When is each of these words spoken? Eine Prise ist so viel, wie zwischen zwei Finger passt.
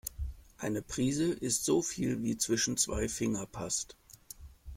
Eine 0.57 0.81
Prise 0.81 1.25
ist 1.31 1.63
so 1.63 1.83
viel, 1.83 2.23
wie 2.23 2.35
zwischen 2.35 2.75
zwei 2.75 3.07
Finger 3.07 3.45
passt. 3.45 3.95